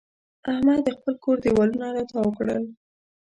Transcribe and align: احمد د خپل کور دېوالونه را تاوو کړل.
احمد 0.51 0.79
د 0.85 0.87
خپل 0.97 1.13
کور 1.23 1.37
دېوالونه 1.45 1.87
را 1.95 2.03
تاوو 2.11 2.35
کړل. 2.37 2.63